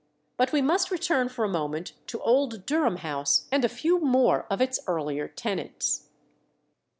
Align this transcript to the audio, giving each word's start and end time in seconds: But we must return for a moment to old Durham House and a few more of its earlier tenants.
But 0.35 0.51
we 0.51 0.63
must 0.63 0.89
return 0.89 1.29
for 1.29 1.45
a 1.45 1.47
moment 1.47 1.93
to 2.07 2.19
old 2.23 2.65
Durham 2.65 2.95
House 2.95 3.45
and 3.51 3.63
a 3.63 3.69
few 3.69 3.99
more 3.99 4.47
of 4.49 4.59
its 4.59 4.79
earlier 4.87 5.27
tenants. 5.27 6.07